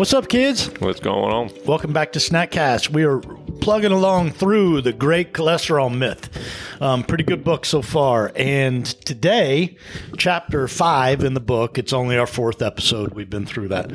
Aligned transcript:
What's 0.00 0.14
up, 0.14 0.30
kids? 0.30 0.68
What's 0.80 0.98
going 0.98 1.30
on? 1.30 1.50
Welcome 1.66 1.92
back 1.92 2.12
to 2.12 2.20
Snackcast. 2.20 2.88
We 2.88 3.04
are 3.04 3.18
plugging 3.60 3.92
along 3.92 4.30
through 4.30 4.80
the 4.80 4.94
great 4.94 5.34
cholesterol 5.34 5.94
myth. 5.94 6.30
Um, 6.80 7.04
pretty 7.04 7.22
good 7.22 7.44
book 7.44 7.66
so 7.66 7.82
far. 7.82 8.32
And 8.34 8.86
today, 8.86 9.76
chapter 10.16 10.66
five 10.68 11.22
in 11.22 11.34
the 11.34 11.40
book, 11.40 11.76
it's 11.76 11.92
only 11.92 12.16
our 12.16 12.26
fourth 12.26 12.62
episode. 12.62 13.12
We've 13.12 13.28
been 13.28 13.44
through 13.44 13.68
that. 13.68 13.92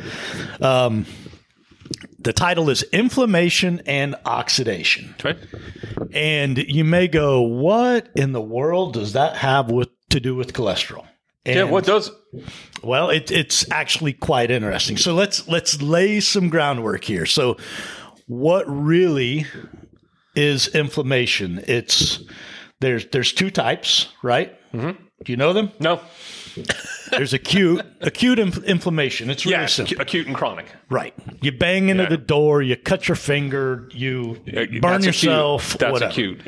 Um, 0.62 1.08
the 2.20 2.34
title 2.34 2.70
is 2.70 2.84
Inflammation 2.84 3.82
and 3.88 4.16
Oxidation. 4.28 5.16
Okay. 5.20 5.40
And 6.14 6.60
you 6.60 6.86
may 6.86 7.08
go, 7.08 7.42
what 7.42 8.10
in 8.16 8.32
the 8.32 8.42
world 8.42 8.94
does 8.94 9.14
that 9.14 9.38
have 9.38 9.72
with, 9.72 9.90
to 10.10 10.20
do 10.20 10.36
with 10.36 10.54
cholesterol? 10.54 11.08
Yeah, 11.46 11.64
what 11.64 11.86
does 11.86 12.12
well, 12.84 13.10
it, 13.10 13.32
it's 13.32 13.70
actually 13.72 14.14
quite 14.14 14.52
interesting. 14.52 14.98
So 14.98 15.14
let's 15.14 15.48
let's 15.48 15.82
lay 15.82 16.20
some 16.20 16.50
groundwork 16.50 17.04
here. 17.04 17.26
So, 17.26 17.58
what 18.28 18.66
really 18.68 19.46
is 20.36 20.68
inflammation? 20.68 21.64
It's 21.68 22.24
there's 22.82 23.08
there's 23.08 23.34
two 23.34 23.50
types, 23.50 24.10
right? 24.24 24.54
Mm-hmm. 24.72 25.02
Do 25.24 25.32
you 25.32 25.38
know 25.38 25.54
them? 25.54 25.72
no? 25.80 26.02
There's 27.12 27.34
acute 27.34 27.82
acute 28.02 28.40
inf- 28.40 28.64
inflammation. 28.64 29.30
It's 29.30 29.46
really 29.46 29.58
Yeah, 29.58 29.66
simple, 29.68 29.96
acu- 29.98 30.02
acute 30.02 30.28
and 30.28 30.36
chronic. 30.36 30.66
right? 30.90 31.14
You 31.42 31.52
bang 31.52 31.90
into 31.90 32.04
Yeah. 32.04 32.10
the 32.10 32.18
door, 32.18 32.62
you 32.62 32.76
cut 32.76 33.08
your 33.08 33.16
finger, 33.16 33.88
you 33.94 34.42
Uh, 34.48 34.66
burn 34.80 34.82
that's 34.82 35.06
yourself. 35.06 35.76
Acute. 35.76 35.80
That's 35.80 35.92
whatever. 35.94 36.12
acute. 36.12 36.42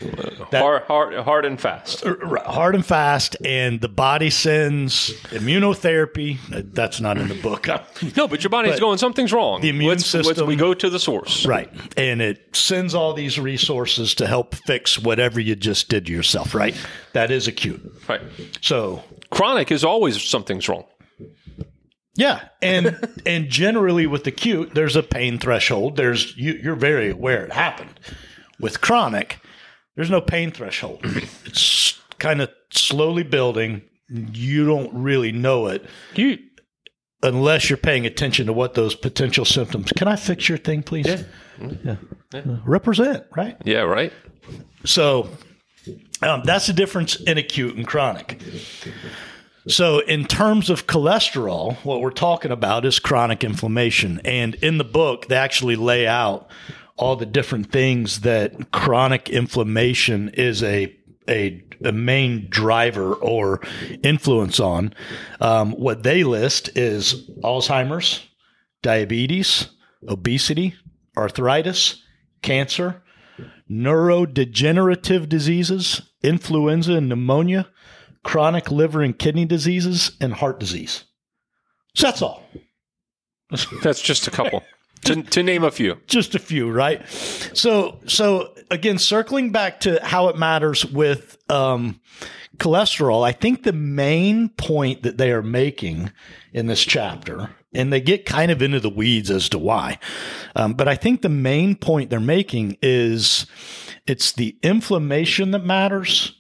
Uh, 0.54 0.60
hard, 0.60 0.84
hard, 0.84 1.14
hard 1.20 1.46
and 1.46 1.60
fast. 1.60 2.04
Hard 2.46 2.76
and 2.76 2.86
fast, 2.86 3.38
and 3.46 3.82
the 3.82 3.90
body 3.90 4.30
sends 4.30 5.12
immunotherapy. 5.32 6.38
Uh, 6.54 6.62
That's 6.74 7.00
not 7.00 7.18
in 7.18 7.28
the 7.28 7.36
book. 7.36 7.68
No, 8.16 8.28
but 8.28 8.44
your 8.44 8.50
body's 8.50 8.74
But 8.74 8.80
going. 8.80 8.98
Something's 8.98 9.34
wrong. 9.34 9.62
the 9.62 9.70
immune 9.70 9.90
let's, 9.90 10.14
let's- 10.14 10.28
system- 10.28 10.48
we 10.48 10.56
go 10.56 10.74
to 10.74 10.90
the 10.90 11.00
source. 11.00 11.46
Right. 11.46 11.70
And 11.98 12.22
it 12.22 12.56
sends 12.56 12.94
all 12.96 13.14
these 13.14 13.40
resources 13.40 14.14
to 14.16 14.28
help 14.28 14.56
fix 14.66 14.98
whatever 15.00 15.40
you 15.40 15.56
just 15.56 15.90
did 15.90 16.06
to 16.08 16.12
yourself, 16.12 16.54
right? 16.56 16.76
That 17.14 17.32
is 17.32 17.48
acute. 17.48 17.82
Right. 18.08 18.22
So, 18.62 19.04
Chronic 19.32 19.72
is 19.72 19.84
always 19.84 20.22
something's 20.22 20.68
wrong. 20.70 20.86
yeah. 22.16 22.48
And 22.62 22.98
and 23.26 23.50
generally 23.50 24.08
with 24.08 24.26
acute, 24.28 24.74
there's 24.74 24.96
a 24.96 25.04
pain 25.04 25.38
threshold. 25.40 25.96
There's 25.98 26.36
you, 26.38 26.54
you're 26.54 26.76
very 26.76 27.12
aware 27.12 27.46
it 27.46 27.52
happened. 27.54 28.00
With 28.60 28.82
chronic, 28.82 29.40
there's 29.96 30.10
no 30.10 30.22
pain 30.22 30.52
threshold. 30.52 31.02
It's 31.46 32.00
kind 32.20 32.42
of 32.42 32.50
slowly 32.72 33.24
building. 33.24 33.82
You 34.10 34.66
don't 34.66 34.94
really 34.94 35.32
know 35.32 35.68
it 35.68 35.86
You. 36.16 36.38
unless 37.22 37.70
you're 37.70 37.78
paying 37.78 38.06
attention 38.06 38.48
to 38.48 38.54
what 38.54 38.74
those 38.74 38.96
potential 38.96 39.44
symptoms. 39.46 39.92
Can 39.92 40.08
I 40.08 40.16
fix 40.16 40.48
your 40.50 40.58
thing, 40.58 40.82
please? 40.82 41.06
Yeah. 41.84 41.96
Represent, 42.66 43.26
right? 43.36 43.58
Yeah. 43.66 43.82
Right. 43.82 44.14
So 44.86 45.30
um, 46.22 46.42
that's 46.44 46.68
the 46.68 46.74
difference 46.74 47.16
in 47.16 47.38
acute 47.38 47.76
and 47.76 47.86
chronic. 47.86 48.42
So, 49.68 50.00
in 50.00 50.26
terms 50.26 50.70
of 50.70 50.88
cholesterol, 50.88 51.76
what 51.84 52.00
we're 52.00 52.12
talking 52.12 52.52
about 52.52 52.86
is 52.86 53.00
chronic 53.00 53.44
inflammation. 53.44 54.22
And 54.24 54.56
in 54.56 54.78
the 54.78 54.86
book, 54.86 55.28
they 55.28 55.36
actually 55.36 55.76
lay 55.76 56.08
out 56.08 56.50
all 56.96 57.16
the 57.16 57.26
different 57.26 57.72
things 57.72 58.22
that 58.22 58.72
chronic 58.72 59.30
inflammation 59.30 60.30
is 60.30 60.64
a 60.64 60.96
a, 61.30 61.62
a 61.84 61.92
main 61.92 62.48
driver 62.50 63.14
or 63.16 63.62
influence 64.02 64.62
on. 64.62 64.94
Um, 65.42 65.74
what 65.74 66.04
they 66.04 66.24
list 66.24 66.70
is 66.78 67.30
Alzheimer's, 67.44 68.26
diabetes, 68.82 69.68
obesity, 70.08 70.76
arthritis, 71.18 72.02
cancer, 72.42 73.04
neurodegenerative 73.70 75.28
diseases, 75.30 76.02
influenza 76.24 76.94
and 76.94 77.10
pneumonia, 77.10 77.68
chronic 78.24 78.72
liver 78.72 79.02
and 79.02 79.18
kidney 79.18 79.46
diseases, 79.46 80.18
and 80.20 80.34
heart 80.34 80.60
disease. 80.60 81.06
So 81.96 82.08
that's 82.08 82.22
all. 82.22 82.44
That's 83.82 84.02
just 84.02 84.28
a 84.28 84.32
couple. 84.32 84.64
to, 85.06 85.24
to 85.24 85.44
name 85.44 85.64
a 85.64 85.72
few. 85.72 85.98
Just 86.08 86.36
a 86.36 86.40
few, 86.40 86.70
right? 86.70 87.08
So, 87.08 88.00
so 88.06 88.54
again, 88.70 88.98
circling 88.98 89.52
back 89.52 89.80
to 89.82 90.04
how 90.04 90.28
it 90.28 90.38
matters 90.38 90.86
with 90.86 91.38
um, 91.50 92.00
cholesterol, 92.58 93.26
I 93.26 93.32
think 93.32 93.64
the 93.64 93.74
main 93.74 94.50
point 94.50 95.04
that 95.04 95.18
they 95.18 95.32
are 95.32 95.44
making 95.44 96.12
in 96.54 96.68
this 96.68 96.84
chapter, 96.84 97.50
and 97.74 97.92
they 97.92 98.02
get 98.02 98.26
kind 98.26 98.52
of 98.52 98.62
into 98.62 98.80
the 98.80 98.90
weeds 98.90 99.30
as 99.30 99.50
to 99.50 99.60
why, 99.60 100.00
um, 100.56 100.74
but 100.74 100.88
I 100.88 100.96
think 100.96 101.22
the 101.22 101.30
main 101.30 101.76
point 101.76 102.10
they're 102.10 102.20
making 102.20 102.78
is 102.82 103.46
it's 104.06 104.32
the 104.32 104.58
inflammation 104.64 105.52
that 105.52 105.66
matters 105.66 106.34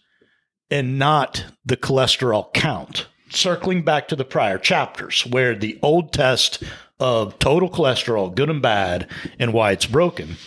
and 0.70 0.98
not 0.98 1.46
the 1.66 1.78
cholesterol 1.78 2.54
count. 2.54 3.08
Circling 3.30 3.84
back 3.84 4.08
to 4.08 4.16
the 4.16 4.24
prior 4.24 4.58
chapters 4.58 5.26
where 5.26 5.54
the 5.54 5.78
old 5.82 6.14
test 6.14 6.64
of 7.00 7.38
total 7.40 7.70
cholesterol, 7.70 8.34
good 8.34 8.50
and 8.50 8.62
bad, 8.62 9.10
and 9.38 9.54
why 9.54 9.72
it's 9.72 9.86
broken. 9.86 10.38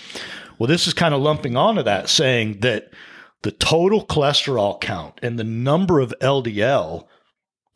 Well, 0.59 0.67
this 0.67 0.87
is 0.87 0.95
kind 0.95 1.15
of 1.15 1.21
lumping 1.21 1.57
onto 1.57 1.83
that, 1.83 2.09
saying 2.09 2.61
that 2.61 2.91
the 3.43 3.53
total 3.53 4.05
cholesterol 4.05 4.81
count 4.81 5.19
and 5.23 5.39
the 5.39 5.45
number 5.45 6.01
of 6.01 6.15
LDL 6.21 7.07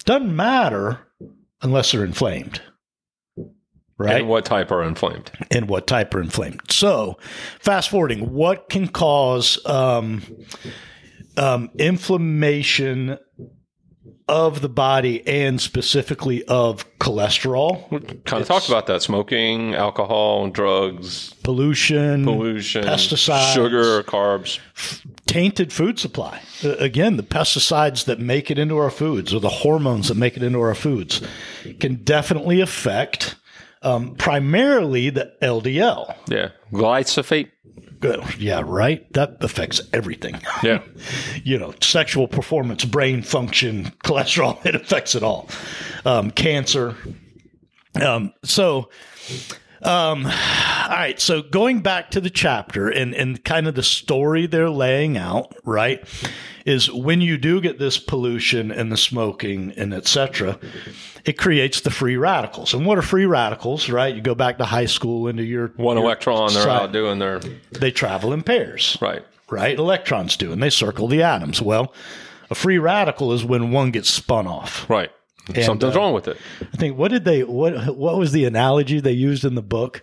doesn't 0.05 0.35
matter 0.35 1.01
unless 1.63 1.93
they're 1.93 2.05
inflamed. 2.05 2.61
Right? 4.05 4.21
And 4.21 4.29
what 4.29 4.45
type 4.45 4.71
are 4.71 4.83
inflamed? 4.83 5.31
and 5.51 5.69
what 5.69 5.87
type 5.87 6.15
are 6.15 6.21
inflamed. 6.21 6.61
So, 6.71 7.19
fast 7.61 7.89
forwarding, 7.91 8.33
what 8.33 8.69
can 8.69 8.89
cause 8.89 9.59
um, 9.67 10.23
um, 11.37 11.71
inflammation 11.79 13.19
of 14.27 14.63
the 14.63 14.71
body 14.71 15.27
and 15.29 15.61
specifically 15.61 16.43
of 16.45 16.87
cholesterol, 16.99 17.91
Kind 18.25 18.41
of 18.41 18.49
talked 18.49 18.69
about 18.69 18.87
that: 18.87 19.03
smoking, 19.03 19.75
alcohol, 19.75 20.45
and 20.45 20.55
drugs, 20.55 21.35
pollution, 21.43 22.25
pollution, 22.25 22.85
Pesticides. 22.85 23.53
sugar, 23.53 24.03
carbs. 24.03 24.61
tainted 25.27 25.75
food 25.75 25.99
supply. 25.99 26.41
Again, 26.63 27.19
the 27.19 27.23
pesticides 27.23 28.07
that 28.07 28.19
make 28.19 28.51
it 28.51 28.59
into 28.59 28.79
our 28.79 28.91
foods 28.91 29.35
or 29.35 29.41
the 29.41 29.51
hormones 29.51 30.09
that 30.09 30.17
make 30.17 30.39
it 30.39 30.43
into 30.43 30.61
our 30.61 30.75
foods 30.75 31.21
can 31.79 31.97
definitely 31.97 32.61
affect 32.63 33.37
um, 33.85 34.15
primarily 34.17 35.11
the 35.11 35.33
LDL. 35.43 36.17
Yeah, 36.29 36.51
glyphosate. 36.73 37.51
Good. 38.01 38.39
Yeah, 38.39 38.63
right. 38.65 39.11
That 39.15 39.39
affects 39.41 39.81
everything. 39.93 40.41
Yeah, 40.63 40.83
you 41.45 41.59
know, 41.59 41.75
sexual 41.81 42.29
performance, 42.29 42.85
brain 42.85 43.23
function, 43.23 43.93
cholesterol, 44.05 44.65
it 44.67 44.75
affects 44.75 45.15
it 45.15 45.23
all. 45.23 45.49
Um, 46.05 46.31
cancer. 46.31 46.97
Um, 48.03 48.33
so, 48.43 48.91
um, 49.85 50.27
all 50.27 50.33
right. 50.33 51.21
So 51.21 51.43
going 51.43 51.81
back 51.81 52.11
to 52.13 52.21
the 52.21 52.31
chapter 52.31 52.89
and, 52.89 53.15
and 53.15 53.43
kind 53.45 53.67
of 53.67 53.75
the 53.75 53.83
story 53.83 54.47
they're 54.47 54.71
laying 54.71 55.17
out, 55.17 55.55
right, 55.65 56.03
is 56.65 56.91
when 56.91 57.21
you 57.21 57.37
do 57.37 57.61
get 57.61 57.79
this 57.79 57.99
pollution 57.99 58.71
and 58.71 58.91
the 58.91 58.97
smoking 58.97 59.73
and 59.77 59.93
etc., 59.93 60.59
it 61.25 61.39
creates 61.39 61.81
the 61.83 61.91
free 61.91 62.17
radicals. 62.17 62.75
And 62.75 62.87
what 62.87 62.99
are 62.99 63.03
free 63.03 63.27
radicals, 63.27 63.89
right? 63.89 64.15
You 64.15 64.21
go 64.21 64.35
back 64.35 64.59
to 64.59 64.65
high 64.65 64.87
school 64.87 65.29
into 65.29 65.43
your 65.43 65.69
one 65.77 65.97
your 65.97 66.07
electron. 66.07 66.53
They're 66.53 66.69
out 66.69 66.93
doing 66.93 67.19
their 67.19 67.41
They 67.73 67.91
travel 67.91 68.33
in 68.33 68.43
pairs 68.43 68.99
right. 69.01 69.25
right? 69.51 69.79
Electrons 69.79 70.37
do, 70.37 70.53
and 70.53 70.63
they 70.63 70.71
circle 70.71 71.09
the 71.09 71.23
atoms. 71.23 71.61
Well, 71.63 71.93
a 72.51 72.55
free 72.55 72.79
radical 72.79 73.33
is 73.33 73.45
when 73.45 73.71
one 73.71 73.91
gets 73.91 74.11
spun 74.11 74.47
off. 74.47 74.89
Right. 74.89 75.11
Something's 75.63 75.95
uh, 75.95 75.99
wrong 75.99 76.15
with 76.15 76.27
it. 76.27 76.39
I 76.73 76.77
think 76.79 76.97
what 76.97 77.11
did 77.11 77.25
they 77.27 77.45
what 77.45 77.97
what 77.97 78.17
was 78.17 78.33
the 78.33 78.47
analogy 78.47 78.99
they 79.01 79.13
used 79.13 79.45
in 79.45 79.55
the 79.55 79.63
book? 79.63 80.01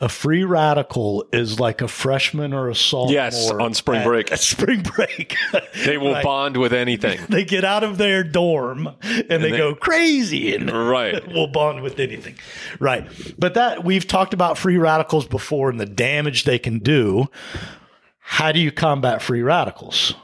A 0.00 0.08
free 0.08 0.42
radical 0.42 1.26
is 1.32 1.60
like 1.60 1.80
a 1.80 1.86
freshman 1.86 2.52
or 2.52 2.68
a 2.68 2.74
sophomore. 2.74 3.12
Yes, 3.12 3.50
on 3.50 3.72
spring 3.74 4.00
at- 4.00 4.06
break. 4.06 4.32
At 4.32 4.40
spring 4.40 4.82
break, 4.82 5.36
They 5.84 5.96
will 5.96 6.14
Right. 6.14 6.24
bond 6.24 6.56
with 6.56 6.72
anything. 6.72 7.20
they 7.28 7.44
get 7.44 7.64
out 7.64 7.84
of 7.84 7.98
their 7.98 8.24
dorm 8.24 8.88
and, 9.02 9.28
they, 9.44 9.50
they- 9.52 9.56
go 9.56 9.74
crazy 9.76 10.54
and 10.56 10.68
Right. 10.70 11.24
will 11.28 11.46
bond 11.46 11.82
with 11.82 12.00
anything. 12.00 12.34
Right. 12.80 13.06
But 13.38 13.54
that 13.54 13.84
we've 13.84 14.06
talked 14.08 14.34
about 14.34 14.58
free 14.58 14.76
radicals 14.78 15.26
before 15.28 15.70
and 15.70 15.78
the 15.78 15.86
damage 15.86 16.44
they 16.44 16.58
can 16.58 16.80
do. 16.80 17.26
How 18.18 18.50
do 18.52 18.58
you 18.58 18.72
combat 18.72 19.22
free 19.22 19.42
radicals? 19.42 20.14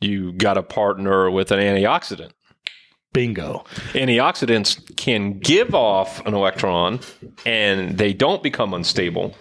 You 0.00 0.32
got 0.32 0.54
to 0.54 0.62
partner 0.62 1.30
with 1.30 1.50
an 1.52 1.58
antioxidant. 1.60 2.32
Bingo. 3.14 3.64
Antioxidants 3.92 4.96
can 4.96 5.38
give 5.38 5.74
off 5.74 6.24
an 6.26 6.34
electron 6.34 7.00
and 7.46 7.96
they 7.96 8.12
don't 8.12 8.42
become 8.42 8.74
unstable. 8.74 9.34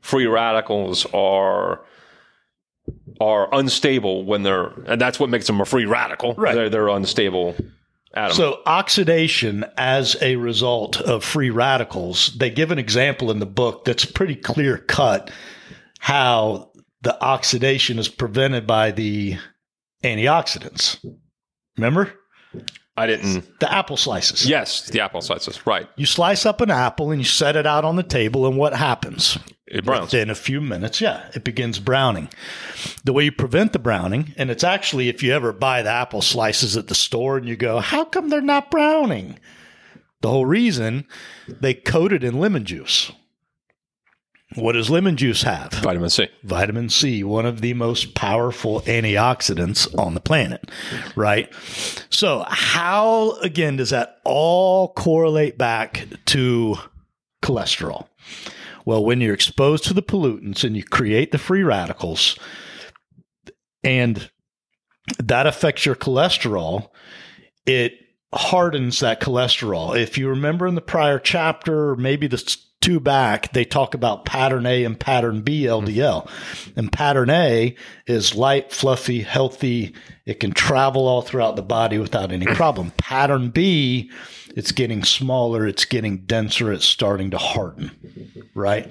Free 0.00 0.26
radicals 0.26 1.04
are 1.12 1.80
are 3.20 3.52
unstable 3.52 4.24
when 4.24 4.44
they're 4.44 4.66
and 4.86 5.00
that's 5.00 5.18
what 5.18 5.30
makes 5.30 5.48
them 5.48 5.60
a 5.60 5.64
free 5.64 5.86
radical. 5.86 6.34
Right. 6.34 6.54
They're, 6.54 6.70
they're 6.70 6.88
unstable 6.88 7.56
atom. 8.14 8.36
So, 8.36 8.60
oxidation 8.66 9.64
as 9.76 10.16
a 10.20 10.36
result 10.36 11.00
of 11.00 11.24
free 11.24 11.50
radicals, 11.50 12.34
they 12.36 12.50
give 12.50 12.70
an 12.70 12.78
example 12.78 13.30
in 13.30 13.38
the 13.38 13.46
book 13.46 13.84
that's 13.84 14.04
pretty 14.04 14.36
clear 14.36 14.78
cut 14.78 15.30
how 15.98 16.70
the 17.02 17.20
oxidation 17.22 17.98
is 17.98 18.08
prevented 18.08 18.66
by 18.66 18.90
the 18.90 19.36
antioxidants. 20.04 20.98
Remember? 21.76 22.12
I 22.96 23.06
didn't. 23.06 23.58
The 23.60 23.72
apple 23.72 23.96
slices. 23.96 24.48
Yes, 24.48 24.86
the 24.88 25.00
apple 25.00 25.20
slices. 25.20 25.66
Right. 25.66 25.88
You 25.96 26.06
slice 26.06 26.46
up 26.46 26.60
an 26.60 26.70
apple 26.70 27.10
and 27.10 27.20
you 27.20 27.26
set 27.26 27.56
it 27.56 27.66
out 27.66 27.84
on 27.84 27.96
the 27.96 28.02
table, 28.02 28.46
and 28.46 28.56
what 28.56 28.74
happens? 28.74 29.38
It 29.66 29.84
browns. 29.84 30.14
In 30.14 30.30
a 30.30 30.34
few 30.34 30.60
minutes, 30.60 31.00
yeah, 31.00 31.28
it 31.34 31.44
begins 31.44 31.78
browning. 31.78 32.28
The 33.04 33.12
way 33.12 33.24
you 33.24 33.32
prevent 33.32 33.72
the 33.72 33.78
browning, 33.78 34.32
and 34.36 34.50
it's 34.50 34.64
actually 34.64 35.08
if 35.08 35.22
you 35.22 35.32
ever 35.34 35.52
buy 35.52 35.82
the 35.82 35.90
apple 35.90 36.22
slices 36.22 36.76
at 36.76 36.86
the 36.86 36.94
store 36.94 37.36
and 37.36 37.48
you 37.48 37.56
go, 37.56 37.80
how 37.80 38.04
come 38.04 38.28
they're 38.28 38.40
not 38.40 38.70
browning? 38.70 39.38
The 40.22 40.30
whole 40.30 40.46
reason 40.46 41.06
they 41.48 41.74
coat 41.74 42.12
it 42.12 42.24
in 42.24 42.38
lemon 42.38 42.64
juice. 42.64 43.12
What 44.54 44.72
does 44.72 44.88
lemon 44.88 45.16
juice 45.16 45.42
have? 45.42 45.72
Vitamin 45.72 46.08
C. 46.08 46.28
Vitamin 46.44 46.88
C, 46.88 47.24
one 47.24 47.46
of 47.46 47.60
the 47.60 47.74
most 47.74 48.14
powerful 48.14 48.80
antioxidants 48.82 49.92
on 49.98 50.14
the 50.14 50.20
planet, 50.20 50.70
right? 51.16 51.52
So, 52.10 52.44
how 52.46 53.32
again 53.42 53.76
does 53.76 53.90
that 53.90 54.18
all 54.24 54.92
correlate 54.92 55.58
back 55.58 56.06
to 56.26 56.76
cholesterol? 57.42 58.06
Well, 58.84 59.04
when 59.04 59.20
you're 59.20 59.34
exposed 59.34 59.84
to 59.84 59.94
the 59.94 60.02
pollutants 60.02 60.62
and 60.62 60.76
you 60.76 60.84
create 60.84 61.32
the 61.32 61.38
free 61.38 61.64
radicals, 61.64 62.38
and 63.82 64.30
that 65.18 65.48
affects 65.48 65.84
your 65.84 65.96
cholesterol, 65.96 66.90
it 67.66 67.94
hardens 68.32 69.00
that 69.00 69.20
cholesterol. 69.20 70.00
If 70.00 70.16
you 70.16 70.28
remember 70.28 70.68
in 70.68 70.76
the 70.76 70.80
prior 70.80 71.18
chapter, 71.18 71.96
maybe 71.96 72.28
the 72.28 72.56
two 72.80 73.00
back, 73.00 73.52
they 73.52 73.64
talk 73.64 73.94
about 73.94 74.24
pattern 74.24 74.66
A 74.66 74.84
and 74.84 74.98
pattern 74.98 75.42
B 75.42 75.62
LDL. 75.62 76.28
And 76.76 76.92
pattern 76.92 77.30
A 77.30 77.74
is 78.06 78.34
light, 78.34 78.72
fluffy, 78.72 79.22
healthy. 79.22 79.94
It 80.24 80.40
can 80.40 80.52
travel 80.52 81.08
all 81.08 81.22
throughout 81.22 81.56
the 81.56 81.62
body 81.62 81.98
without 81.98 82.32
any 82.32 82.46
problem. 82.54 82.92
pattern 82.96 83.50
B, 83.50 84.10
it's 84.56 84.72
getting 84.72 85.04
smaller, 85.04 85.66
it's 85.66 85.84
getting 85.84 86.18
denser, 86.18 86.72
it's 86.72 86.86
starting 86.86 87.30
to 87.32 87.38
harden, 87.38 87.90
right? 88.54 88.90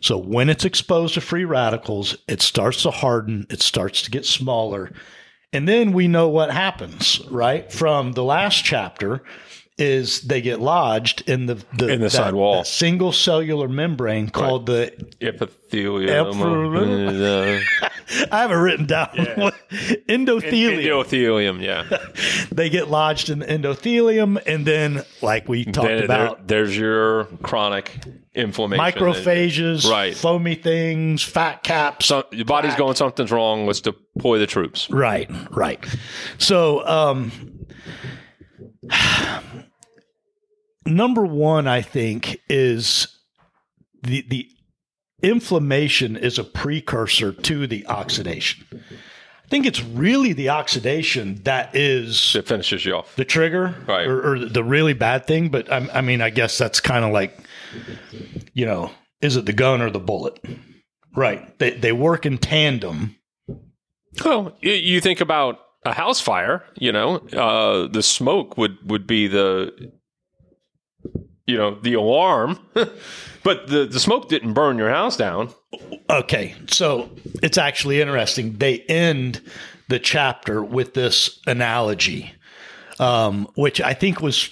So 0.00 0.16
when 0.16 0.48
it's 0.48 0.64
exposed 0.64 1.14
to 1.14 1.20
free 1.20 1.44
radicals, 1.44 2.16
it 2.28 2.40
starts 2.40 2.82
to 2.82 2.90
harden, 2.90 3.46
it 3.50 3.60
starts 3.60 4.02
to 4.02 4.10
get 4.10 4.24
smaller. 4.24 4.92
And 5.52 5.66
then 5.66 5.92
we 5.92 6.06
know 6.06 6.28
what 6.28 6.52
happens, 6.52 7.20
right? 7.28 7.70
From 7.72 8.12
the 8.12 8.22
last 8.22 8.64
chapter, 8.64 9.24
is 9.80 10.20
they 10.22 10.40
get 10.40 10.60
lodged 10.60 11.28
in 11.28 11.46
the, 11.46 11.54
the 11.76 11.88
In 11.88 12.00
the 12.00 12.06
that- 12.06 12.10
side 12.10 12.34
wall. 12.34 12.56
that 12.58 12.66
single 12.66 13.12
cellular 13.12 13.68
membrane 13.68 14.28
called 14.28 14.66
the 14.66 14.92
Epithelium. 15.20 16.10
Epithelium. 16.28 17.62
I 18.32 18.40
have 18.40 18.50
it 18.50 18.54
written 18.54 18.86
down 18.86 19.08
endothelium. 19.14 20.82
Endothelium. 20.84 21.62
Yeah. 21.62 21.98
they 22.52 22.68
get 22.68 22.88
lodged 22.90 23.30
in 23.30 23.38
the 23.40 23.46
endothelium, 23.46 24.40
and 24.46 24.66
then 24.66 25.02
like 25.22 25.48
we 25.48 25.64
talked 25.64 25.86
There- 25.88 26.04
about 26.04 26.46
there- 26.48 26.60
there's 26.64 26.76
your 26.76 27.24
chronic 27.42 27.92
inflammation. 28.34 28.84
microphages, 28.84 29.88
Right. 29.90 30.14
foamy 30.16 30.54
things, 30.56 31.22
fat 31.22 31.62
caps. 31.62 32.06
So 32.06 32.24
your 32.32 32.44
body's 32.44 32.74
going 32.74 32.94
something's 32.96 33.30
wrong. 33.32 33.66
Let's 33.66 33.80
deploy 33.80 34.38
the 34.38 34.46
troops. 34.46 34.88
Right, 34.90 35.30
right. 35.50 35.84
So, 36.38 36.86
um, 36.86 37.32
number 40.86 41.24
one, 41.24 41.66
I 41.66 41.82
think, 41.82 42.40
is 42.48 43.08
the 44.02 44.24
the 44.28 44.48
inflammation 45.22 46.16
is 46.16 46.38
a 46.38 46.44
precursor 46.44 47.32
to 47.32 47.66
the 47.66 47.86
oxidation. 47.86 48.64
I 48.72 49.48
think 49.50 49.66
it's 49.66 49.82
really 49.82 50.32
the 50.32 50.48
oxidation 50.50 51.40
that 51.42 51.74
is 51.74 52.34
It 52.36 52.46
finishes 52.46 52.84
you 52.86 52.94
off. 52.94 53.16
the 53.16 53.24
trigger 53.24 53.74
Right. 53.86 54.06
or, 54.06 54.34
or 54.34 54.38
the 54.38 54.62
really 54.64 54.92
bad 54.94 55.26
thing. 55.26 55.48
But 55.48 55.70
I, 55.70 55.88
I 55.92 56.00
mean, 56.02 56.22
I 56.22 56.30
guess 56.30 56.56
that's 56.56 56.80
kind 56.80 57.04
of 57.04 57.12
like, 57.12 57.36
you 58.54 58.64
know, 58.64 58.92
is 59.20 59.36
it 59.36 59.46
the 59.46 59.52
gun 59.52 59.82
or 59.82 59.90
the 59.90 59.98
bullet? 59.98 60.38
Right. 61.14 61.58
They 61.58 61.72
they 61.72 61.92
work 61.92 62.24
in 62.24 62.38
tandem. 62.38 63.16
Well, 64.24 64.56
you, 64.60 64.72
you 64.72 65.00
think 65.00 65.20
about 65.20 65.58
a 65.84 65.92
house 65.92 66.20
fire. 66.20 66.64
You 66.76 66.92
know, 66.92 67.16
uh, 67.16 67.88
the 67.88 68.02
smoke 68.02 68.56
would 68.56 68.78
would 68.88 69.06
be 69.06 69.26
the, 69.26 69.90
you 71.46 71.56
know, 71.56 71.78
the 71.80 71.94
alarm. 71.94 72.58
but 73.42 73.66
the 73.66 73.86
the 73.90 74.00
smoke 74.00 74.28
didn't 74.28 74.54
burn 74.54 74.78
your 74.78 74.90
house 74.90 75.16
down. 75.16 75.50
Okay, 76.08 76.54
so 76.68 77.10
it's 77.42 77.58
actually 77.58 78.00
interesting. 78.00 78.58
They 78.58 78.80
end 78.80 79.40
the 79.88 79.98
chapter 79.98 80.62
with 80.62 80.94
this 80.94 81.40
analogy, 81.46 82.32
um, 82.98 83.48
which 83.56 83.80
I 83.80 83.94
think 83.94 84.20
was 84.20 84.50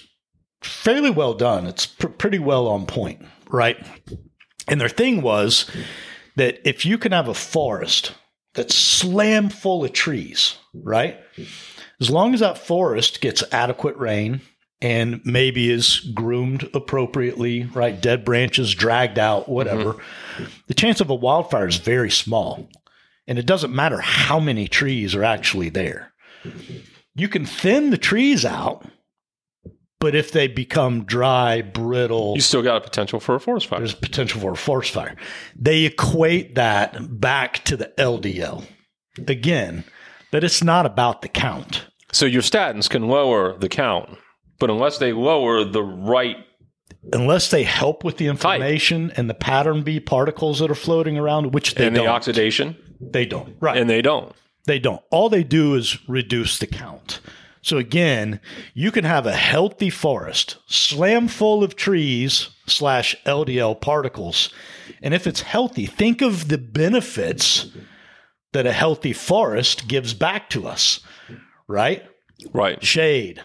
fairly 0.61 1.09
well 1.09 1.33
done. 1.33 1.65
It's 1.65 1.85
pr- 1.85 2.07
pretty 2.07 2.39
well 2.39 2.67
on 2.67 2.85
point, 2.85 3.25
right? 3.49 3.77
And 4.67 4.79
their 4.79 4.89
thing 4.89 5.21
was 5.21 5.69
that 6.35 6.67
if 6.67 6.85
you 6.85 6.97
can 6.97 7.11
have 7.11 7.27
a 7.27 7.33
forest 7.33 8.13
that's 8.53 8.75
slam 8.75 9.49
full 9.49 9.83
of 9.85 9.93
trees, 9.93 10.57
right? 10.73 11.19
As 12.01 12.09
long 12.09 12.33
as 12.33 12.39
that 12.39 12.57
forest 12.57 13.21
gets 13.21 13.43
adequate 13.51 13.97
rain 13.97 14.41
and 14.81 15.21
maybe 15.25 15.69
is 15.69 15.99
groomed 16.13 16.69
appropriately, 16.73 17.63
right? 17.63 17.99
Dead 17.99 18.23
branches 18.23 18.73
dragged 18.73 19.19
out, 19.19 19.49
whatever. 19.49 19.93
Mm-hmm. 19.93 20.43
The 20.67 20.73
chance 20.73 21.01
of 21.01 21.09
a 21.09 21.15
wildfire 21.15 21.67
is 21.67 21.77
very 21.77 22.11
small. 22.11 22.69
And 23.27 23.37
it 23.37 23.45
doesn't 23.45 23.75
matter 23.75 23.99
how 23.99 24.39
many 24.39 24.67
trees 24.67 25.13
are 25.13 25.23
actually 25.23 25.69
there. 25.69 26.13
You 27.13 27.27
can 27.27 27.45
thin 27.45 27.89
the 27.91 27.97
trees 27.97 28.43
out, 28.45 28.85
but 29.99 30.15
if 30.15 30.31
they 30.31 30.47
become 30.47 31.03
dry, 31.03 31.61
brittle, 31.61 32.33
You 32.35 32.41
still 32.41 32.63
got 32.63 32.77
a 32.77 32.81
potential 32.81 33.19
for 33.19 33.35
a 33.35 33.39
forest 33.39 33.67
fire. 33.67 33.79
there's 33.79 33.93
potential 33.93 34.39
for 34.39 34.53
a 34.53 34.57
forest 34.57 34.91
fire. 34.91 35.15
They 35.55 35.83
equate 35.83 36.55
that 36.55 37.19
back 37.19 37.63
to 37.65 37.75
the 37.77 37.91
LDL. 37.97 38.63
Again, 39.27 39.83
that 40.31 40.43
it's 40.43 40.63
not 40.63 40.85
about 40.85 41.21
the 41.21 41.27
count. 41.27 41.85
So 42.11 42.25
your 42.25 42.41
statins 42.41 42.89
can 42.89 43.07
lower 43.09 43.57
the 43.57 43.69
count, 43.69 44.17
but 44.59 44.69
unless 44.69 44.97
they 44.97 45.13
lower 45.13 45.63
the 45.63 45.83
right, 45.83 46.37
Unless 47.13 47.49
they 47.49 47.63
help 47.63 48.03
with 48.03 48.17
the 48.17 48.27
inflammation 48.27 49.11
and 49.15 49.29
the 49.29 49.33
pattern 49.33 49.83
B 49.83 49.99
particles 49.99 50.59
that 50.59 50.69
are 50.69 50.75
floating 50.75 51.17
around, 51.17 51.53
which 51.53 51.75
they 51.75 51.87
and 51.87 51.95
don't. 51.95 52.05
the 52.05 52.11
oxidation, 52.11 52.75
they 52.99 53.25
don't. 53.25 53.55
Right. 53.59 53.77
and 53.77 53.89
they 53.89 54.01
don't. 54.01 54.35
They 54.65 54.79
don't. 54.79 55.01
All 55.09 55.29
they 55.29 55.43
do 55.43 55.75
is 55.75 55.97
reduce 56.09 56.59
the 56.59 56.67
count. 56.67 57.21
So 57.61 57.77
again, 57.77 58.39
you 58.73 58.91
can 58.91 59.03
have 59.05 59.25
a 59.25 59.35
healthy 59.35 59.89
forest, 59.89 60.57
slam 60.67 61.27
full 61.27 61.63
of 61.63 61.75
trees 61.75 62.49
slash 62.67 63.15
LDL 63.25 63.79
particles. 63.79 64.51
And 65.01 65.13
if 65.13 65.25
it's 65.27 65.41
healthy, 65.41 65.85
think 65.85 66.21
of 66.21 66.49
the 66.49 66.57
benefits 66.57 67.67
that 68.53 68.65
a 68.65 68.71
healthy 68.71 69.13
forest 69.13 69.87
gives 69.87 70.13
back 70.13 70.49
to 70.51 70.67
us, 70.67 70.99
right? 71.67 72.03
Right. 72.53 72.83
Shade, 72.83 73.43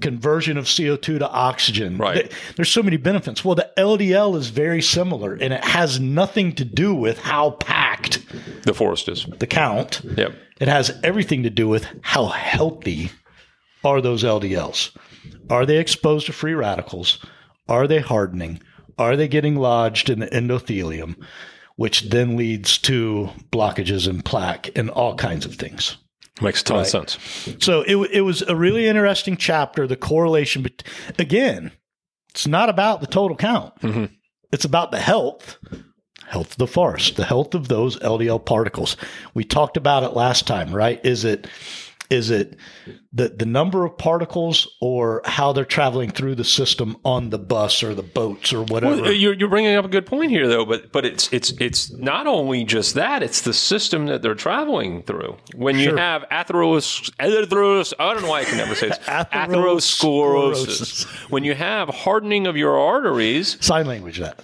conversion 0.00 0.56
of 0.56 0.66
CO2 0.66 1.18
to 1.18 1.28
oxygen. 1.30 1.96
Right. 1.98 2.30
There's 2.56 2.70
so 2.70 2.82
many 2.82 2.96
benefits. 2.96 3.44
Well, 3.44 3.56
the 3.56 3.70
LDL 3.76 4.36
is 4.36 4.48
very 4.48 4.80
similar 4.82 5.32
and 5.34 5.52
it 5.52 5.64
has 5.64 5.98
nothing 5.98 6.52
to 6.56 6.64
do 6.64 6.94
with 6.94 7.18
how 7.18 7.52
packed 7.52 8.22
The 8.64 8.74
forest 8.74 9.08
is. 9.08 9.26
the 9.38 9.46
count. 9.48 10.00
Yep. 10.16 10.34
It 10.60 10.68
has 10.68 10.98
everything 11.02 11.42
to 11.42 11.50
do 11.50 11.66
with 11.68 11.86
how 12.02 12.26
healthy 12.26 13.10
are 13.82 14.00
those 14.00 14.22
LDLs. 14.22 14.96
Are 15.48 15.66
they 15.66 15.78
exposed 15.78 16.26
to 16.26 16.32
free 16.32 16.54
radicals? 16.54 17.18
Are 17.68 17.86
they 17.88 17.98
hardening? 18.00 18.60
Are 18.98 19.16
they 19.16 19.26
getting 19.28 19.56
lodged 19.56 20.10
in 20.10 20.20
the 20.20 20.26
endothelium, 20.28 21.16
which 21.76 22.02
then 22.10 22.36
leads 22.36 22.76
to 22.78 23.30
blockages 23.50 24.06
and 24.06 24.24
plaque 24.24 24.70
and 24.76 24.90
all 24.90 25.14
kinds 25.16 25.46
of 25.46 25.54
things? 25.56 25.96
Makes 26.40 26.62
a 26.62 26.64
ton 26.64 26.76
Right. 26.78 26.82
of 26.86 26.88
sense. 27.10 27.56
So 27.60 27.82
it, 27.82 27.96
it 28.12 28.20
was 28.22 28.42
a 28.42 28.56
really 28.56 28.86
interesting 28.86 29.36
chapter. 29.36 29.86
The 29.86 29.96
correlation, 29.96 30.62
but 30.62 30.82
again, 31.18 31.72
it's 32.30 32.46
not 32.46 32.68
about 32.68 33.00
the 33.00 33.06
total 33.06 33.36
count. 33.36 33.78
Mhm. 33.80 34.10
It's 34.52 34.64
about 34.64 34.90
the 34.90 35.00
health, 35.00 35.58
health 36.28 36.52
of 36.52 36.56
the 36.56 36.66
forest, 36.66 37.16
the 37.16 37.24
health 37.24 37.54
of 37.54 37.68
those 37.68 37.98
LDL 38.00 38.38
particles. 38.44 38.96
We 39.34 39.44
talked 39.44 39.76
about 39.76 40.02
it 40.02 40.14
last 40.14 40.46
time, 40.46 40.72
right? 40.74 41.00
Is 41.04 41.24
it 41.24 41.46
Is 42.10 42.28
it 42.30 42.56
the 43.12 43.28
the 43.28 43.46
number 43.46 43.84
of 43.84 43.96
particles 43.96 44.66
or 44.80 45.22
how 45.24 45.52
they're 45.52 45.64
traveling 45.64 46.10
through 46.10 46.34
the 46.34 46.44
system 46.44 46.96
on 47.04 47.30
the 47.30 47.38
bus 47.38 47.84
or 47.84 47.94
the 47.94 48.02
boats 48.02 48.52
or 48.52 48.64
whatever? 48.64 49.00
Well, 49.00 49.12
you're, 49.12 49.32
you're 49.32 49.48
bringing 49.48 49.76
up 49.76 49.84
a 49.84 49.88
good 49.88 50.06
point 50.06 50.30
here, 50.32 50.48
though. 50.48 50.64
But 50.64 50.90
but 50.90 51.04
it's 51.04 51.32
it's 51.32 51.52
it's 51.60 51.92
not 51.92 52.26
only 52.26 52.64
just 52.64 52.96
that; 52.96 53.22
it's 53.22 53.42
the 53.42 53.52
system 53.54 54.06
that 54.06 54.22
they're 54.22 54.34
traveling 54.34 55.04
through. 55.04 55.36
When 55.54 55.78
you 55.78 55.94
have 55.96 56.24
atheros, 56.32 57.10
atheros, 57.20 57.94
I 57.98 58.12
don't 58.12 58.22
know 58.22 58.30
why 58.30 58.40
I 58.40 58.44
can 58.44 58.56
never 58.56 58.74
say 58.74 58.88
it. 58.88 59.00
atherosclerosis. 59.06 61.04
When 61.30 61.44
you 61.44 61.54
have 61.54 61.88
hardening 61.90 62.48
of 62.48 62.56
your 62.56 62.76
arteries, 62.76 63.56
Sign 63.64 63.86
language 63.86 64.18
that. 64.18 64.42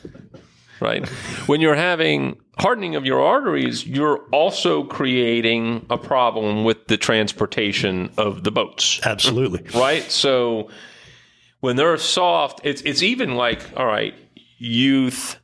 right? 0.80 1.06
when 1.46 1.60
you're 1.60 1.74
having 1.74 2.38
hardening 2.58 2.96
of 2.96 3.04
your 3.04 3.20
arteries, 3.22 3.86
you're 3.86 4.18
also 4.32 4.84
creating 4.84 5.84
a 5.90 5.98
problem 5.98 6.64
with 6.64 6.86
the 6.86 6.96
transportation 6.96 8.10
of 8.16 8.44
the 8.44 8.50
boats 8.50 9.00
Absolutely. 9.04 9.62
right? 9.80 10.02
So 10.10 10.68
when 11.60 11.76
they're 11.76 11.96
soft, 11.98 12.60
it's 12.64 12.82
it's 12.82 13.02
even 13.02 13.34
like 13.34 13.60
all 13.76 13.86
right, 13.86 14.14
youth 14.58 15.36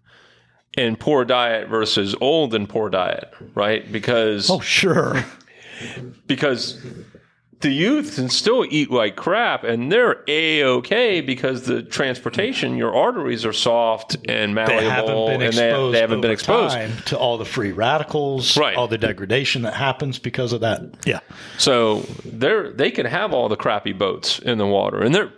and 0.75 0.99
poor 0.99 1.25
diet 1.25 1.69
versus 1.69 2.15
old 2.21 2.55
and 2.55 2.67
poor 2.69 2.89
diet, 2.89 3.33
right? 3.55 3.91
Because 3.93 4.51
Oh, 4.51 4.61
sure. 4.61 5.23
because 6.27 6.83
the 7.63 7.71
youth 7.71 8.17
can 8.17 8.29
still 8.29 8.65
eat 8.69 8.91
like 8.91 9.17
crap 9.17 9.65
and 9.65 9.91
they're 9.91 10.23
a 10.29 10.63
okay 10.65 11.21
because 11.21 11.63
the 11.63 11.83
transportation, 11.83 12.77
your 12.77 12.95
arteries 12.95 13.45
are 13.45 13.53
soft 13.53 14.17
and 14.29 14.51
They 14.51 14.55
malleable 14.55 14.91
haven't 14.91 15.15
been 15.27 15.33
and 15.35 15.43
exposed. 15.45 15.89
they, 15.95 15.97
they 15.97 16.01
haven't 16.01 16.21
been 16.21 16.31
exposed. 16.31 16.75
time 16.75 16.93
to 17.07 17.19
all 17.19 17.39
the 17.39 17.45
free 17.45 17.73
radicals, 17.73 18.57
Right. 18.57 18.77
all 18.77 18.89
the 18.89 18.99
degradation 18.99 19.63
that 19.63 19.75
happens 19.75 20.19
because 20.19 20.53
of 20.53 20.61
that. 20.61 20.83
Yeah. 21.07 21.21
So 21.59 22.01
they're 22.25 22.71
they 22.73 22.91
can 22.91 23.07
have 23.07 23.33
all 23.33 23.49
the 23.49 23.57
crappy 23.57 23.93
boats 23.93 24.39
in 24.39 24.59
the 24.59 24.67
water 24.67 25.01
and 25.01 25.15
they're 25.15 25.33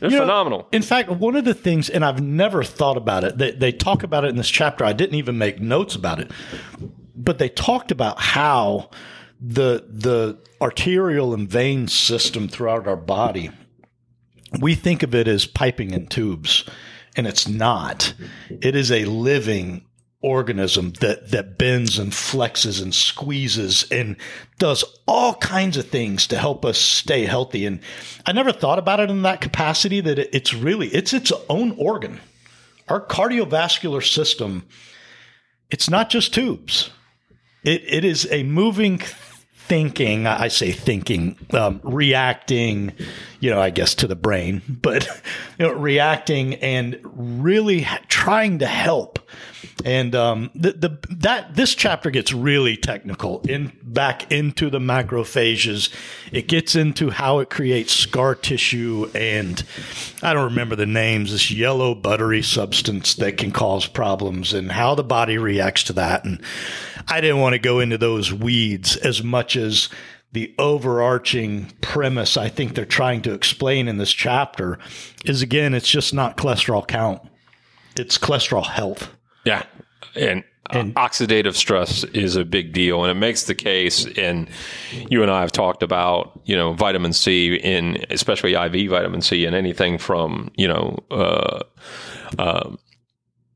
they're 0.00 0.10
You 0.10 0.16
know, 0.16 0.22
phenomenal. 0.22 0.68
In 0.72 0.82
fact, 0.82 1.10
one 1.10 1.36
of 1.36 1.44
the 1.44 1.52
things, 1.52 1.90
and 1.90 2.04
I've 2.04 2.22
never 2.22 2.64
thought 2.64 2.96
about 2.96 3.24
it, 3.24 3.36
they, 3.36 3.50
they 3.50 3.72
talk 3.72 4.02
about 4.02 4.24
it 4.24 4.28
in 4.28 4.36
this 4.36 4.48
chapter. 4.48 4.84
I 4.84 4.92
didn't 4.94 5.16
even 5.16 5.36
make 5.36 5.60
notes 5.60 5.94
about 5.94 6.20
it, 6.20 6.30
but 7.14 7.38
they 7.38 7.48
talked 7.50 7.90
about 7.90 8.18
how 8.18 8.88
the 9.40 9.84
the 9.88 10.38
arterial 10.60 11.34
and 11.34 11.48
vein 11.48 11.88
system 11.88 12.48
throughout 12.48 12.86
our 12.86 12.96
body, 12.96 13.50
we 14.60 14.74
think 14.74 15.02
of 15.02 15.14
it 15.14 15.28
as 15.28 15.46
piping 15.46 15.92
and 15.92 16.10
tubes, 16.10 16.64
and 17.16 17.26
it's 17.26 17.48
not. 17.48 18.14
It 18.48 18.74
is 18.74 18.90
a 18.90 19.04
living 19.04 19.84
organism 20.20 20.90
that 21.00 21.30
that 21.30 21.56
bends 21.56 21.98
and 21.98 22.10
flexes 22.12 22.82
and 22.82 22.92
squeezes 22.92 23.86
and 23.90 24.16
does 24.58 24.84
all 25.06 25.34
kinds 25.34 25.76
of 25.76 25.86
things 25.86 26.26
to 26.26 26.36
help 26.36 26.64
us 26.64 26.78
stay 26.78 27.24
healthy. 27.24 27.64
And 27.64 27.80
i 28.26 28.32
never 28.32 28.50
thought 28.52 28.80
about 28.80 28.98
it 28.98 29.10
in 29.10 29.22
that 29.22 29.40
capacity 29.40 30.00
that 30.00 30.18
it's 30.34 30.52
really 30.52 30.88
it's 30.88 31.12
its 31.12 31.32
own 31.48 31.72
organ. 31.78 32.20
Our 32.88 33.04
cardiovascular 33.04 34.04
system 34.06 34.64
it's 35.70 35.90
not 35.90 36.10
just 36.10 36.32
tubes. 36.32 36.90
It, 37.62 37.82
it 37.86 38.04
is 38.04 38.26
a 38.30 38.42
moving 38.42 39.00
thinking 39.68 40.26
i 40.26 40.48
say 40.48 40.72
thinking 40.72 41.36
um, 41.52 41.78
reacting 41.84 42.92
you 43.40 43.50
know 43.50 43.60
i 43.60 43.70
guess 43.70 43.94
to 43.94 44.06
the 44.06 44.16
brain 44.16 44.62
but 44.82 45.06
you 45.58 45.66
know 45.66 45.72
reacting 45.72 46.54
and 46.56 46.98
really 47.02 47.86
trying 48.08 48.58
to 48.58 48.66
help 48.66 49.18
and 49.84 50.14
um, 50.14 50.50
the, 50.54 50.72
the 50.72 50.98
that 51.10 51.54
this 51.54 51.74
chapter 51.74 52.10
gets 52.10 52.32
really 52.32 52.76
technical 52.76 53.40
in 53.42 53.72
back 53.82 54.30
into 54.32 54.70
the 54.70 54.78
macrophages. 54.78 55.92
It 56.32 56.48
gets 56.48 56.74
into 56.74 57.10
how 57.10 57.38
it 57.38 57.50
creates 57.50 57.92
scar 57.92 58.34
tissue, 58.34 59.10
and 59.14 59.62
I 60.22 60.34
don't 60.34 60.46
remember 60.50 60.76
the 60.76 60.86
names. 60.86 61.30
This 61.30 61.50
yellow 61.50 61.94
buttery 61.94 62.42
substance 62.42 63.14
that 63.14 63.36
can 63.36 63.52
cause 63.52 63.86
problems, 63.86 64.52
and 64.52 64.72
how 64.72 64.94
the 64.94 65.04
body 65.04 65.38
reacts 65.38 65.84
to 65.84 65.92
that. 65.94 66.24
And 66.24 66.42
I 67.06 67.20
didn't 67.20 67.40
want 67.40 67.54
to 67.54 67.58
go 67.58 67.80
into 67.80 67.98
those 67.98 68.32
weeds 68.32 68.96
as 68.96 69.22
much 69.22 69.56
as 69.56 69.88
the 70.32 70.54
overarching 70.58 71.72
premise 71.80 72.36
I 72.36 72.48
think 72.48 72.74
they're 72.74 72.84
trying 72.84 73.22
to 73.22 73.32
explain 73.32 73.88
in 73.88 73.98
this 73.98 74.12
chapter 74.12 74.78
is 75.24 75.42
again, 75.42 75.74
it's 75.74 75.88
just 75.88 76.12
not 76.12 76.36
cholesterol 76.36 76.86
count; 76.86 77.22
it's 77.96 78.18
cholesterol 78.18 78.66
health. 78.66 79.10
Yeah. 79.44 79.64
And, 80.14 80.44
uh, 80.70 80.84
oxidative 80.96 81.54
stress 81.54 82.04
is 82.04 82.36
a 82.36 82.44
big 82.44 82.72
deal. 82.72 83.02
And 83.02 83.10
it 83.10 83.18
makes 83.18 83.44
the 83.44 83.54
case, 83.54 84.06
and 84.18 84.48
you 85.08 85.22
and 85.22 85.30
I 85.30 85.40
have 85.40 85.52
talked 85.52 85.82
about, 85.82 86.38
you 86.44 86.54
know, 86.54 86.74
vitamin 86.74 87.14
C 87.14 87.54
in, 87.54 88.04
especially 88.10 88.54
IV 88.54 88.90
vitamin 88.90 89.22
C 89.22 89.46
and 89.46 89.56
anything 89.56 89.96
from, 89.96 90.50
you 90.56 90.68
know, 90.68 90.98
uh, 91.10 91.60
uh, 92.38 92.70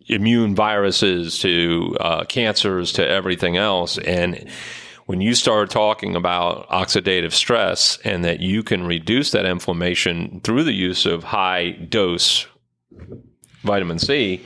immune 0.06 0.54
viruses 0.54 1.38
to 1.40 1.96
uh, 2.00 2.24
cancers 2.24 2.92
to 2.92 3.06
everything 3.06 3.56
else. 3.56 3.98
And 3.98 4.48
when 5.12 5.20
you 5.20 5.34
start 5.34 5.68
talking 5.68 6.16
about 6.16 6.66
oxidative 6.70 7.32
stress 7.32 7.98
and 8.02 8.24
that 8.24 8.40
you 8.40 8.62
can 8.62 8.86
reduce 8.86 9.30
that 9.32 9.44
inflammation 9.44 10.40
through 10.42 10.64
the 10.64 10.72
use 10.72 11.04
of 11.04 11.22
high 11.22 11.72
dose 11.72 12.46
vitamin 13.62 13.98
C, 13.98 14.42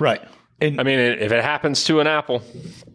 Right. 0.00 0.20
And 0.60 0.80
I 0.80 0.82
mean, 0.82 0.98
if 0.98 1.30
it 1.30 1.44
happens 1.44 1.84
to 1.84 2.00
an 2.00 2.08
apple, 2.08 2.42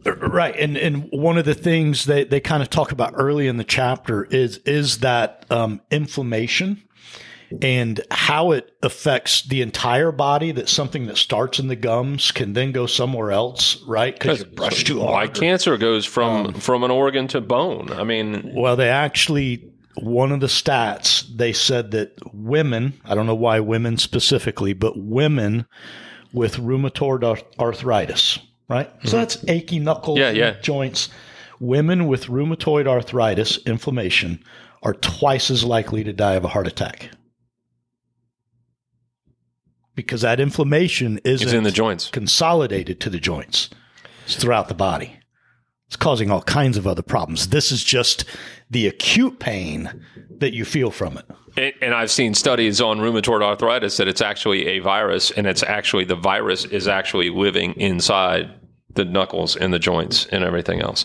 Right, 0.04 0.54
and 0.58 0.76
and 0.76 1.08
one 1.12 1.38
of 1.38 1.46
the 1.46 1.54
things 1.54 2.04
they 2.04 2.26
they 2.26 2.42
kind 2.42 2.62
of 2.62 2.70
talk 2.70 2.92
about 2.92 3.14
early 3.16 3.48
in 3.48 3.56
the 3.56 3.64
chapter 3.64 4.26
is 4.26 4.58
is 4.66 4.98
that 4.98 5.46
um, 5.50 5.80
inflammation 5.90 6.84
and 7.62 8.02
how 8.12 8.52
it 8.52 8.72
affects 8.82 9.42
the 9.44 9.62
entire 9.62 10.12
body. 10.12 10.52
That 10.52 10.70
something 10.70 11.08
that 11.08 11.18
starts 11.18 11.60
in 11.60 11.68
the 11.68 11.76
gums 11.76 12.32
can 12.32 12.54
then 12.54 12.72
go 12.72 12.86
somewhere 12.86 13.32
else, 13.32 13.82
right? 13.88 14.14
Because 14.14 14.40
you 14.40 14.46
brush 14.46 14.84
too 14.84 15.00
why 15.00 15.26
hard. 15.26 15.34
cancer 15.34 15.78
goes 15.78 16.06
from 16.06 16.48
um, 16.48 16.54
from 16.54 16.84
an 16.84 16.92
organ 16.92 17.28
to 17.30 17.42
bone. 17.42 17.92
I 17.92 18.04
mean, 18.04 18.52
Well, 18.54 18.76
they 18.76 18.90
actually 18.90 19.72
one 19.96 20.32
of 20.32 20.40
the 20.40 20.48
stats 20.48 21.26
they 21.36 21.54
said 21.54 21.92
that 21.92 22.14
women, 22.34 22.94
I 23.06 23.16
don't 23.16 23.26
know 23.26 23.36
why 23.36 23.60
women 23.60 23.98
specifically, 23.98 24.74
but 24.74 24.94
women 24.98 25.66
with 26.34 26.58
rheumatoid 26.58 27.24
arthritis, 27.60 28.40
right? 28.68 28.90
So 29.04 29.08
mm-hmm. 29.08 29.18
that's 29.18 29.48
achy 29.48 29.80
knuckles, 29.80 30.20
Yeah, 30.20 30.32
yeah. 30.32 30.60
joints. 30.62 31.10
Women 31.60 32.08
with 32.08 32.28
rheumatoid 32.28 32.88
arthritis, 32.88 33.58
inflammation, 33.66 34.42
are 34.82 34.94
twice 34.94 35.52
as 35.52 35.64
likely 35.64 36.04
to 36.06 36.14
die 36.14 36.36
of 36.36 36.46
a 36.46 36.48
heart 36.48 36.68
attack. 36.68 37.10
Because 40.00 40.22
that 40.22 40.40
inflammation 40.40 41.20
isn't 41.26 41.54
in 41.54 41.64
the 41.64 41.72
joints. 41.72 42.10
consolidated 42.10 43.02
to 43.02 43.10
the 43.10 43.20
joints. 43.20 43.70
It's 44.24 44.36
throughout 44.36 44.70
the 44.70 44.74
body. 44.74 45.20
It's 45.88 45.98
causing 45.98 46.32
all 46.32 46.42
kinds 46.44 46.78
of 46.78 46.88
other 46.88 47.02
problems. 47.02 47.50
This 47.50 47.70
is 47.70 47.84
just 47.84 48.24
the 48.70 48.88
acute 48.88 49.40
pain 49.40 50.06
that 50.38 50.54
you 50.54 50.64
feel 50.64 50.90
from 50.90 51.18
it. 51.18 51.26
And, 51.58 51.74
and 51.82 51.94
I've 51.94 52.12
seen 52.12 52.34
studies 52.34 52.80
on 52.80 53.00
rheumatoid 53.00 53.44
arthritis 53.44 53.98
that 53.98 54.08
it's 54.08 54.22
actually 54.22 54.68
a 54.68 54.80
virus, 54.80 55.32
and 55.32 55.46
it's 55.46 55.64
actually 55.64 56.06
the 56.06 56.16
virus 56.16 56.64
is 56.64 56.88
actually 56.88 57.30
living 57.30 57.74
inside 57.74 58.50
the 58.94 59.04
knuckles 59.04 59.58
and 59.58 59.74
the 59.74 59.80
joints 59.80 60.28
and 60.28 60.46
everything 60.46 60.80
else. 60.80 61.04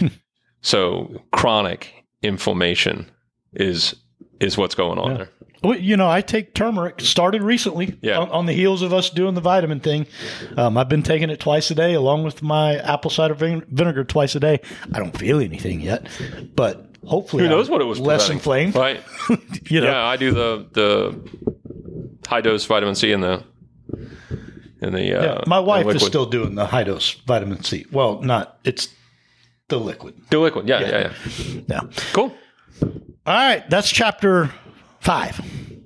so 0.62 1.22
chronic 1.30 2.04
inflammation 2.22 3.08
is 3.52 3.94
is 4.40 4.58
what's 4.58 4.74
going 4.74 4.98
on 4.98 5.14
there. 5.14 5.28
Well, 5.62 5.78
you 5.78 5.96
know, 5.96 6.10
I 6.10 6.20
take 6.22 6.54
turmeric. 6.54 7.00
Started 7.00 7.42
recently 7.42 7.96
Yeah. 8.02 8.18
on, 8.18 8.28
on 8.30 8.46
the 8.46 8.52
heels 8.52 8.82
of 8.82 8.92
us 8.92 9.10
doing 9.10 9.34
the 9.34 9.40
vitamin 9.40 9.80
thing. 9.80 10.06
Um, 10.56 10.76
I've 10.76 10.88
been 10.88 11.02
taking 11.02 11.30
it 11.30 11.38
twice 11.40 11.70
a 11.70 11.74
day, 11.74 11.94
along 11.94 12.24
with 12.24 12.42
my 12.42 12.76
apple 12.78 13.10
cider 13.10 13.34
vin- 13.34 13.64
vinegar 13.70 14.04
twice 14.04 14.34
a 14.34 14.40
day. 14.40 14.60
I 14.92 14.98
don't 14.98 15.16
feel 15.16 15.40
anything 15.40 15.80
yet, 15.80 16.06
but 16.56 16.86
hopefully, 17.06 17.44
Who 17.44 17.48
knows 17.48 17.68
I'm 17.68 17.72
what 17.72 17.80
it 17.80 17.84
was 17.84 18.00
less 18.00 18.26
preventing, 18.28 18.68
inflamed. 18.68 18.74
right? 18.74 19.00
You 19.70 19.80
know, 19.80 19.86
Yeah, 19.90 20.04
I 20.04 20.16
do 20.16 20.32
the 20.32 20.66
the 20.72 21.30
high 22.28 22.40
dose 22.40 22.64
vitamin 22.66 22.94
C 22.94 23.12
in 23.12 23.20
the 23.20 23.44
in 24.80 24.92
the 24.92 25.14
uh, 25.38 25.44
my 25.46 25.60
wife 25.60 25.86
is 25.86 26.04
still 26.04 26.26
doing 26.26 26.54
the 26.56 26.66
high 26.66 26.82
dose 26.84 27.12
vitamin 27.26 27.62
C. 27.62 27.86
Well, 27.92 28.20
not 28.22 28.58
it's 28.64 28.88
the 29.68 29.78
liquid. 29.78 30.14
the 30.30 30.38
liquid. 30.38 30.68
Yeah, 30.68 30.80
yeah, 30.80 31.12
yeah. 31.38 31.60
Yeah. 31.68 31.80
Cool. 32.12 32.34
All 32.82 33.34
right, 33.34 33.68
that's 33.70 33.88
chapter 33.90 34.50
five, 35.02 35.40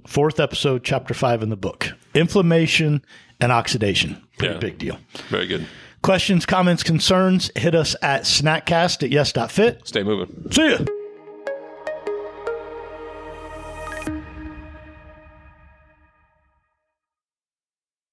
fourth 0.07 0.39
episode, 0.39 0.85
chapter 0.85 1.15
five 1.15 1.43
in 1.43 1.49
the 1.49 1.57
book. 1.57 1.89
Inflammation 2.15 3.03
and 3.41 3.51
oxidation. 3.51 4.23
Pretty 4.39 4.55
Yeah. 4.55 4.61
big 4.61 4.79
deal. 4.79 4.99
Very 5.31 5.47
good. 5.47 5.67
Questions, 6.03 6.45
comments, 6.47 6.83
concerns, 6.83 7.51
hit 7.57 7.75
us 7.75 7.97
at 8.03 8.23
snackcast 8.23 9.03
at 9.03 9.11
yes.fit. 9.11 9.81
Stay 9.85 10.03
moving. 10.03 10.29
See 10.53 10.71
ya. 10.71 10.79